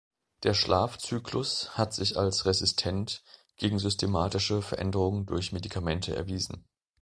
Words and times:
Der 0.41 0.55
Schlafzyklus 0.55 1.77
hat 1.77 1.93
sich 1.93 2.17
als 2.17 2.47
resistent 2.47 3.21
gegen 3.57 3.77
systematische 3.77 4.63
Veränderung 4.63 5.27
durch 5.27 5.51
Medikamente 5.51 6.15
erwiesen. 6.15 6.65